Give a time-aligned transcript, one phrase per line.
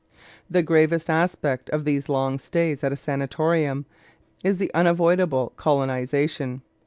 [0.49, 3.85] The gravest aspect of these long stays at a sanatorium
[4.43, 6.63] is the unavoidable colonization.